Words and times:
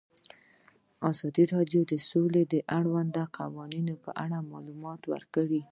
ازادي 1.09 1.43
راډیو 1.53 1.81
د 1.91 1.93
سوله 2.09 2.41
د 2.53 2.55
اړونده 2.77 3.23
قوانینو 3.37 3.93
په 4.03 4.11
اړه 4.23 4.37
معلومات 4.51 5.01
ورکړي. 5.13 5.61